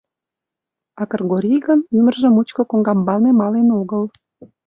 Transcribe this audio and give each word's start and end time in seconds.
А 1.01 1.03
Кыргорий 1.11 1.59
гын 1.67 1.79
ӱмыржӧ 1.97 2.27
мучко 2.35 2.63
коҥгамбалне 2.71 3.31
мален 3.39 3.67
огыл. 3.79 4.03